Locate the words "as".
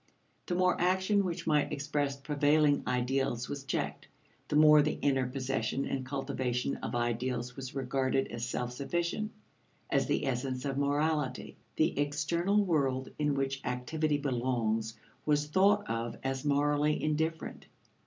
8.29-8.43, 9.91-10.07, 16.23-16.43